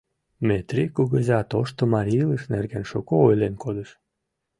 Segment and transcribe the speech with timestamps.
[0.47, 3.89] Метри кугыза тошто марий илыш нерген шуко ойлен кодыш.